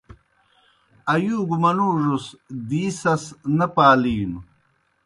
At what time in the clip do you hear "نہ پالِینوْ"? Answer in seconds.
3.57-4.39